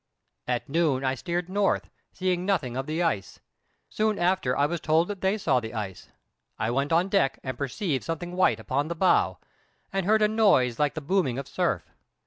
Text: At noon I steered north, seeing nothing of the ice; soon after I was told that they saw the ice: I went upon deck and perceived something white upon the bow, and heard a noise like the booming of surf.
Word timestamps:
At 0.47 0.67
noon 0.67 1.03
I 1.05 1.13
steered 1.13 1.47
north, 1.47 1.91
seeing 2.11 2.43
nothing 2.43 2.75
of 2.75 2.87
the 2.87 3.03
ice; 3.03 3.39
soon 3.87 4.17
after 4.17 4.57
I 4.57 4.65
was 4.65 4.81
told 4.81 5.07
that 5.09 5.21
they 5.21 5.37
saw 5.37 5.59
the 5.59 5.75
ice: 5.75 6.09
I 6.57 6.71
went 6.71 6.91
upon 6.91 7.09
deck 7.09 7.37
and 7.43 7.55
perceived 7.55 8.03
something 8.03 8.31
white 8.35 8.59
upon 8.59 8.87
the 8.87 8.95
bow, 8.95 9.37
and 9.93 10.07
heard 10.07 10.23
a 10.23 10.27
noise 10.27 10.79
like 10.79 10.95
the 10.95 11.01
booming 11.01 11.37
of 11.37 11.47
surf. 11.47 11.93